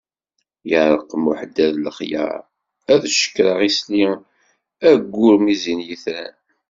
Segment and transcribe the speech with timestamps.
[0.69, 2.39] Yeṛqem uḥeddad lexyar,
[2.91, 4.05] ad cekkreɣ isli
[4.89, 6.35] ayyur mi zzin yetran.